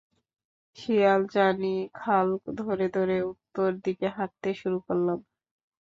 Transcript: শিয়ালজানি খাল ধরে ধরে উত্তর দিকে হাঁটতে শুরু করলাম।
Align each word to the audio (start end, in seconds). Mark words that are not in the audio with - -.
শিয়ালজানি 0.77 1.67
খাল 1.95 2.27
ধরে 2.59 2.87
ধরে 2.95 3.17
উত্তর 3.31 3.69
দিকে 3.85 4.07
হাঁটতে 4.17 4.49
শুরু 4.61 4.77
করলাম। 4.87 5.19